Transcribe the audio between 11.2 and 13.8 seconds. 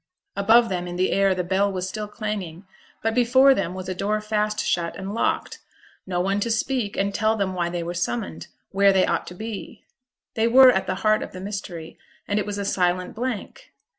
of the mystery, and it was a silent blank!